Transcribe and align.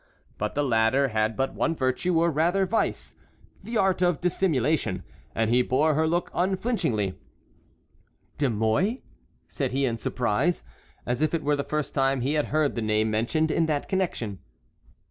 But 0.39 0.55
the 0.55 0.63
latter 0.63 1.09
had 1.09 1.37
but 1.37 1.53
one 1.53 1.75
virtue, 1.75 2.17
or 2.17 2.31
rather 2.31 2.65
vice,—the 2.65 3.77
art 3.77 4.01
of 4.01 4.19
dissimulation; 4.19 5.03
and 5.35 5.51
he 5.51 5.61
bore 5.61 5.93
her 5.93 6.07
look 6.07 6.31
unflinchingly. 6.33 7.19
"De 8.39 8.49
Mouy!" 8.49 9.03
said 9.47 9.73
he 9.73 9.85
in 9.85 9.99
surprise, 9.99 10.63
as 11.05 11.21
if 11.21 11.35
it 11.35 11.43
were 11.43 11.55
the 11.55 11.63
first 11.63 11.93
time 11.93 12.21
he 12.21 12.33
had 12.33 12.45
heard 12.47 12.73
the 12.73 12.81
name 12.81 13.11
mentioned 13.11 13.51
in 13.51 13.67
that 13.67 13.87
connection. 13.87 14.39